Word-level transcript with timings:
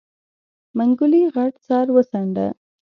منګلي 0.77 1.21
غټ 1.35 1.53
سر 1.67 1.85
وڅنډه. 1.95 2.47